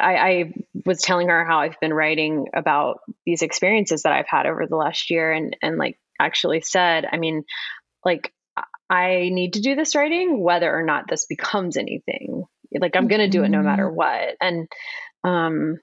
[0.00, 0.52] I, I,
[0.84, 4.76] was telling her how I've been writing about these experiences that I've had over the
[4.76, 7.44] last year, and and like actually said, I mean,
[8.04, 8.32] like
[8.90, 12.46] I need to do this writing whether or not this becomes anything.
[12.74, 13.96] Like I'm going to do it no matter mm-hmm.
[13.96, 14.66] what, and
[15.22, 15.78] um,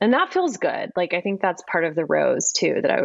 [0.00, 0.92] and that feels good.
[0.96, 3.02] Like i think that's part of the rose too that i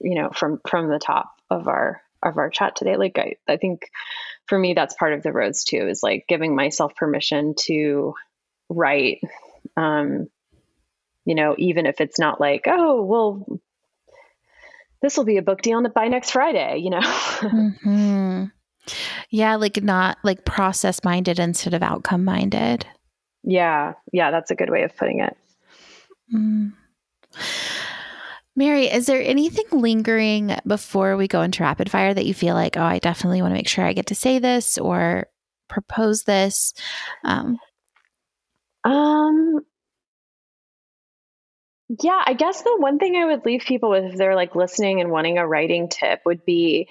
[0.00, 2.96] you know from from the top of our of our chat today.
[2.96, 3.90] Like i i think
[4.46, 8.14] for me that's part of the rose too is like giving myself permission to
[8.68, 9.20] write
[9.76, 10.28] um
[11.24, 13.60] you know even if it's not like oh well
[15.02, 17.00] this will be a book deal by next friday you know?
[17.00, 18.44] Mm-hmm.
[19.30, 22.86] yeah like not like process minded instead of outcome minded
[23.48, 23.92] yeah.
[24.12, 25.36] Yeah that's a good way of putting it
[26.34, 26.72] Mm.
[28.56, 32.76] Mary, is there anything lingering before we go into rapid fire that you feel like,
[32.76, 35.26] oh, I definitely want to make sure I get to say this or
[35.68, 36.72] propose this?
[37.22, 37.58] Um,
[38.84, 39.60] um
[42.02, 45.00] yeah, I guess the one thing I would leave people with if they're like listening
[45.00, 46.88] and wanting a writing tip would be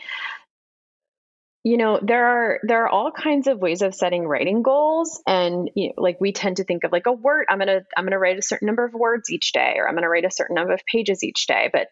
[1.66, 5.20] you know there are there are all kinds of ways of setting writing goals.
[5.26, 8.06] And you know, like we tend to think of like a word i'm gonna i'm
[8.06, 10.54] gonna write a certain number of words each day or i'm gonna write a certain
[10.54, 11.72] number of pages each day.
[11.74, 11.88] But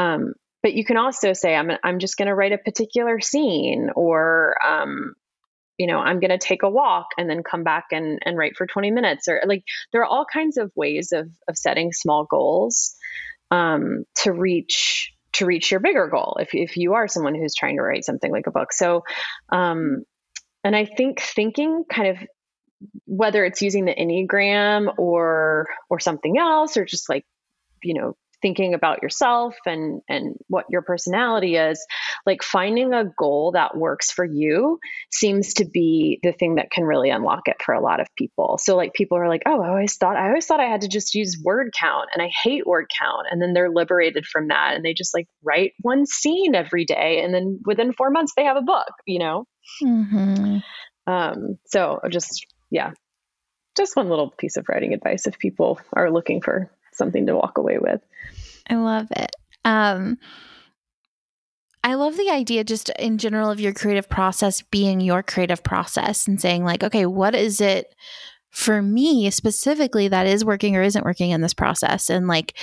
[0.00, 4.56] um but you can also say i'm i'm just gonna write a particular scene or
[4.66, 5.12] um
[5.76, 8.66] you know i'm to take a walk and then come back and, and write for
[8.66, 9.62] 20 minutes or like
[9.92, 12.96] there are all kinds of ways of of setting small goals
[13.50, 17.76] um, to reach to reach your bigger goal if, if you are someone who's trying
[17.76, 18.72] to write something like a book.
[18.72, 19.02] So
[19.50, 20.04] um,
[20.64, 22.16] and i think thinking kind of
[23.06, 27.24] whether it's using the enneagram or or something else or just like
[27.82, 31.84] you know thinking about yourself and and what your personality is
[32.26, 34.78] like finding a goal that works for you
[35.10, 38.58] seems to be the thing that can really unlock it for a lot of people.
[38.58, 40.88] So like people are like oh i always thought i always thought i had to
[40.88, 43.26] just use word count and i hate word count.
[43.30, 47.22] And then they're liberated from that and they just like write one scene every day
[47.22, 49.46] and then within four months they have a book you know?
[49.82, 50.58] Mm-hmm.
[51.06, 52.92] um so just yeah.
[53.76, 57.58] Just one little piece of writing advice if people are looking for something to walk
[57.58, 58.00] away with.
[58.68, 59.30] I love it.
[59.64, 60.18] Um,
[61.84, 66.26] I love the idea just in general of your creative process being your creative process
[66.26, 67.94] and saying, like, okay, what is it
[68.50, 72.10] for me specifically that is working or isn't working in this process?
[72.10, 72.58] And like,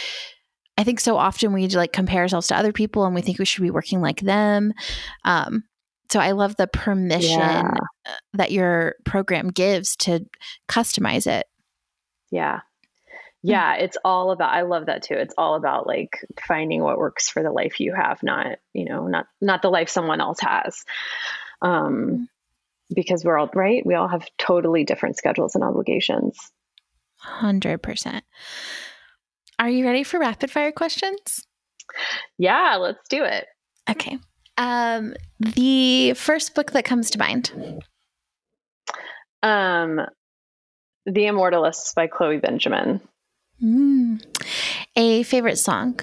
[0.78, 3.46] I think so often we like compare ourselves to other people and we think we
[3.46, 4.74] should be working like them.
[5.24, 5.64] Um,
[6.12, 7.72] so I love the permission yeah.
[8.34, 10.26] that your program gives to
[10.70, 11.48] customize it.
[12.32, 12.60] Yeah,
[13.46, 15.14] yeah it's all about i love that too.
[15.14, 19.08] It's all about like finding what works for the life you have not you know
[19.08, 20.84] not not the life someone else has.
[21.62, 22.28] Um
[22.94, 23.84] because we're all right?
[23.86, 26.38] We all have totally different schedules and obligations.
[27.24, 28.22] 100%
[29.58, 31.46] are you ready for rapid fire questions?
[32.38, 33.46] Yeah let's do it.
[33.90, 34.18] Okay.
[34.58, 37.52] Um the first book that comes to mind.
[39.44, 40.02] Um
[41.06, 43.02] the immortalists by chloe benjamin
[43.62, 44.24] Mm.
[44.96, 46.00] A favorite song?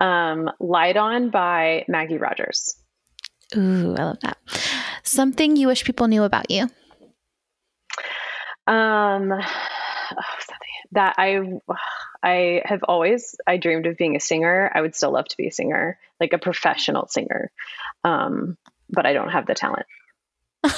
[0.00, 2.76] Um, Light On by Maggie Rogers.
[3.56, 4.38] Ooh, I love that.
[5.02, 6.68] Something you wish people knew about you?
[8.66, 10.22] Um, oh,
[10.92, 11.40] that I
[12.22, 14.70] I have always I dreamed of being a singer.
[14.74, 17.52] I would still love to be a singer, like a professional singer.
[18.02, 18.56] Um,
[18.90, 19.86] but I don't have the talent.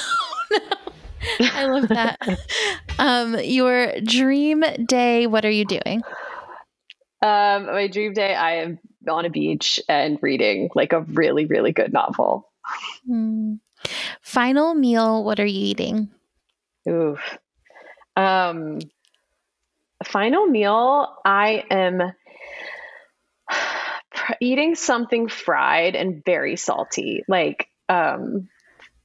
[0.51, 0.98] Oh, no.
[1.41, 2.19] I love that.
[2.99, 6.03] um, your dream day, what are you doing?
[7.21, 8.79] Um, my dream day, I am
[9.09, 12.49] on a beach and reading like a really, really good novel.
[13.09, 13.61] Mm.
[14.23, 16.11] Final meal, what are you eating?
[16.89, 17.21] Oof.
[18.17, 18.81] Um,
[20.05, 22.13] final meal, I am
[24.41, 28.49] eating something fried and very salty, like um,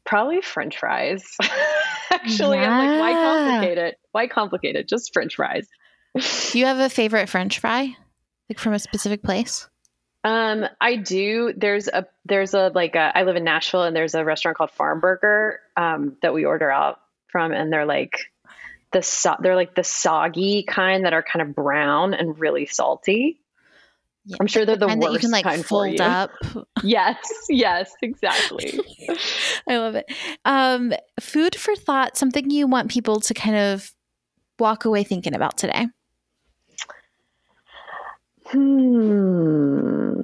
[0.06, 1.24] probably French fries.
[2.14, 2.58] actually.
[2.58, 2.72] Yeah.
[2.72, 3.98] I'm like, why complicate it?
[4.12, 4.88] Why complicate it?
[4.88, 5.68] Just French fries.
[6.16, 7.96] Do you have a favorite French fry,
[8.50, 9.68] like from a specific place?
[10.24, 11.54] Um, I do.
[11.56, 14.72] There's a there's a like a, I live in Nashville and there's a restaurant called
[14.72, 18.32] Farm Burger um, that we order out from, and they're like
[18.94, 23.40] the so- they're like the soggy kind that are kind of brown and really salty.
[24.26, 24.38] Yeah.
[24.40, 26.32] I'm sure they're the, the worst that you can like fold up.
[26.84, 27.18] yes,
[27.50, 28.80] yes, exactly.
[29.68, 30.06] I love it.
[30.46, 32.18] Um, food for thought.
[32.18, 33.92] Something you want people to kind of
[34.60, 35.88] walk away thinking about today.
[38.46, 40.22] Hmm.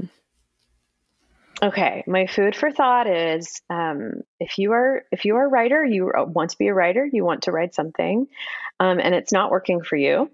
[1.62, 5.84] Okay, my food for thought is um, if you are if you are a writer,
[5.84, 8.28] you want to be a writer, you want to write something,
[8.80, 10.32] um, and it's not working for you.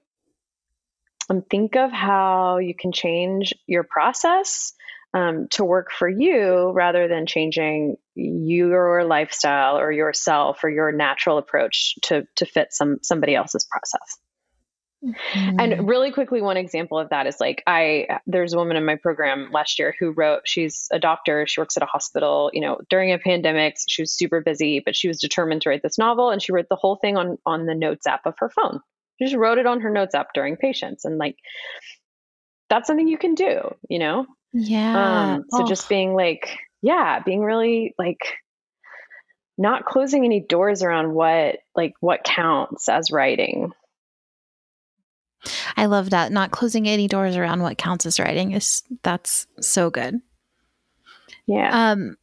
[1.29, 4.73] Um, think of how you can change your process
[5.15, 11.37] um, to work for you rather than changing your lifestyle or yourself or your natural
[11.37, 14.17] approach to to fit some somebody else's process.
[15.03, 15.59] Mm-hmm.
[15.59, 18.95] And really quickly, one example of that is like I there's a woman in my
[18.95, 20.41] program last year who wrote.
[20.45, 21.45] She's a doctor.
[21.47, 22.49] She works at a hospital.
[22.53, 25.83] You know, during a pandemic, she was super busy, but she was determined to write
[25.83, 28.49] this novel, and she wrote the whole thing on on the notes app of her
[28.49, 28.81] phone.
[29.17, 31.37] She just wrote it on her notes app during patients, and like
[32.69, 33.75] that's something you can do.
[33.89, 34.25] You know.
[34.53, 35.33] Yeah.
[35.35, 35.67] Um, so oh.
[35.67, 38.19] just being like, yeah, being really like
[39.57, 43.71] not closing any doors around what like what counts as writing
[45.77, 46.31] I love that.
[46.31, 50.21] Not closing any doors around what counts as writing is that's so good.
[51.47, 51.91] Yeah.
[51.91, 52.17] Um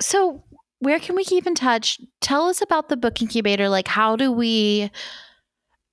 [0.00, 0.42] so
[0.80, 2.00] where can we keep in touch?
[2.20, 3.68] Tell us about the book incubator.
[3.68, 4.90] Like how do we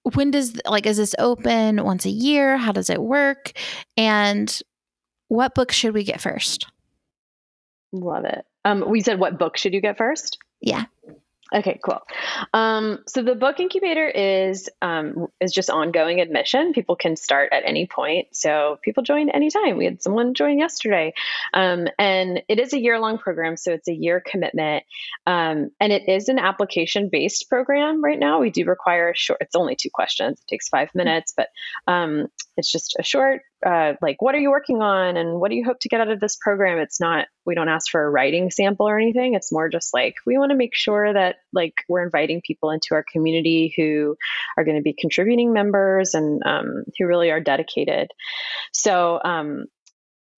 [0.04, 2.58] when does like is this open once a year?
[2.58, 3.52] How does it work?
[3.98, 4.60] And
[5.28, 6.66] what book should we get first?
[7.92, 8.46] Love it.
[8.66, 10.38] Um we said what book should you get first?
[10.62, 10.86] Yeah.
[11.54, 12.00] Okay, cool.
[12.54, 16.72] Um, so the book incubator is um, is just ongoing admission.
[16.72, 18.30] People can start at any point.
[18.32, 19.78] So people join anytime.
[19.78, 21.14] We had someone join yesterday,
[21.54, 23.58] um, and it is a year long program.
[23.58, 24.86] So it's a year commitment,
[25.28, 28.02] um, and it is an application based program.
[28.02, 29.40] Right now, we do require a short.
[29.42, 30.40] It's only two questions.
[30.40, 31.50] It takes five minutes, but
[31.86, 32.28] um,
[32.62, 35.64] it's just a short uh, like what are you working on and what do you
[35.64, 36.80] hope to get out of this program?
[36.80, 39.36] It's not we don't ask for a writing sample or anything.
[39.36, 42.90] It's more just like we want to make sure that like we're inviting people into
[42.94, 44.16] our community who
[44.58, 48.10] are going to be contributing members and um, who really are dedicated.
[48.74, 49.66] So um,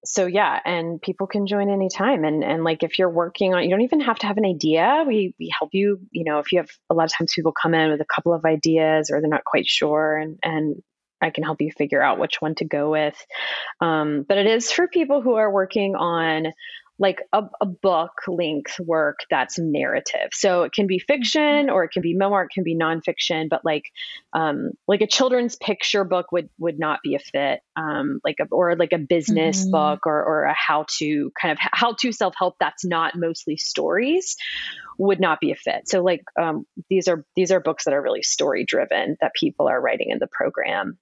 [0.06, 2.26] so yeah and people can join anytime.
[2.26, 5.06] And and like if you're working on you don't even have to have an idea.
[5.08, 7.74] We we help you you know if you have a lot of times people come
[7.74, 10.76] in with a couple of ideas or they're not quite sure and and
[11.24, 13.16] I can help you figure out which one to go with.
[13.80, 16.54] Um, but it is for people who are working on
[17.00, 20.30] like a, a, book length work that's narrative.
[20.32, 23.66] So it can be fiction or it can be memoir, it can be nonfiction, but
[23.66, 23.86] like
[24.34, 27.62] um, like a children's picture book would would not be a fit.
[27.76, 29.72] Um, like a, or like a business mm-hmm.
[29.72, 33.58] book or or a how to kind of how to self help that's not mostly
[33.58, 34.38] stories
[35.00, 35.90] would not be a fit.
[35.90, 39.68] So like um, these are these are books that are really story driven that people
[39.68, 41.00] are writing in the program.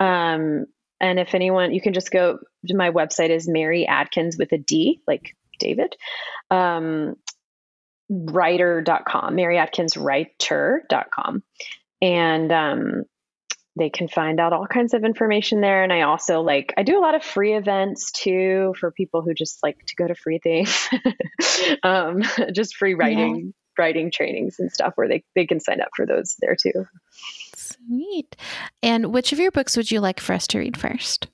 [0.00, 0.66] Um,
[1.00, 4.58] and if anyone, you can just go to my website is Mary Adkins with a
[4.58, 5.94] D, like David,
[6.50, 7.16] um,
[8.08, 11.42] writer.com, Mary Adkins writer.com.
[12.00, 13.02] And um,
[13.76, 15.82] they can find out all kinds of information there.
[15.82, 19.34] And I also like, I do a lot of free events too for people who
[19.34, 20.88] just like to go to free things,
[21.82, 22.22] um,
[22.52, 23.82] just free writing, yeah.
[23.82, 26.86] writing trainings and stuff where they, they can sign up for those there too.
[27.86, 28.36] Sweet.
[28.82, 31.28] And which of your books would you like for us to read first?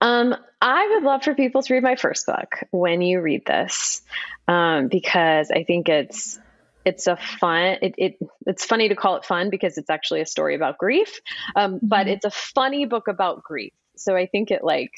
[0.00, 4.02] Um, I would love for people to read my first book when you read this,
[4.48, 6.38] um, because I think it's
[6.84, 10.26] it's a fun it, it it's funny to call it fun because it's actually a
[10.26, 11.20] story about grief,
[11.56, 11.86] um, mm-hmm.
[11.86, 13.72] but it's a funny book about grief.
[13.96, 14.92] So I think it like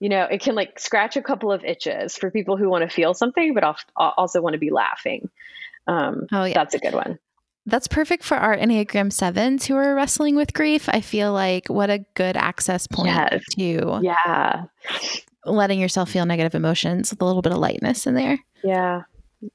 [0.00, 2.94] you know it can like scratch a couple of itches for people who want to
[2.94, 5.30] feel something, but also want to be laughing.
[5.86, 7.18] Um, oh yeah, that's a good one
[7.70, 10.88] that's perfect for our Enneagram sevens who are wrestling with grief.
[10.88, 13.44] I feel like what a good access point yes.
[13.56, 14.64] to yeah
[15.44, 18.38] letting yourself feel negative emotions with a little bit of lightness in there.
[18.62, 19.02] Yeah.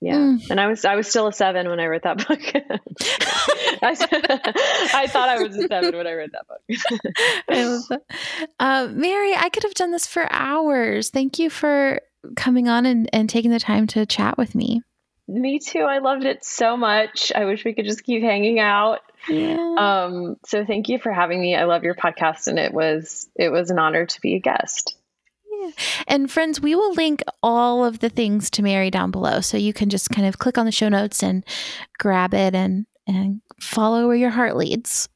[0.02, 0.16] Yeah.
[0.16, 0.50] Mm.
[0.50, 2.42] And I was I was still a seven when I wrote that book.
[3.84, 3.92] I,
[5.00, 6.62] I, thought I was a seven when I read that book.
[7.50, 8.02] I love that.
[8.60, 11.12] Uh, Mary, I could have done this for hours.
[11.12, 12.02] Thank you for
[12.36, 14.82] coming on and, and taking the time to chat with me.
[15.28, 15.80] Me too.
[15.80, 17.32] I loved it so much.
[17.34, 19.00] I wish we could just keep hanging out.
[19.28, 19.58] Yeah.
[19.78, 21.56] Um, so thank you for having me.
[21.56, 24.96] I love your podcast and it was it was an honor to be a guest.
[25.52, 25.72] Yeah.
[26.08, 29.42] And friends, we will link all of the things to Mary down below.
[29.42, 31.44] So you can just kind of click on the show notes and
[31.98, 35.10] grab it and and follow where your heart leads.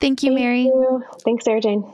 [0.00, 0.62] Thank you, Thank Mary.
[0.64, 1.02] you.
[1.24, 1.84] Thanks, Sarah Jayne.